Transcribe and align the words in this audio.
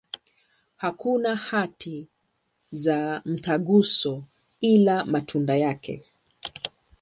Hakuna 0.75 1.35
hati 1.35 2.07
za 2.71 3.21
mtaguso, 3.25 4.23
ila 4.61 5.05
matunda 5.05 5.57
yake. 5.57 6.03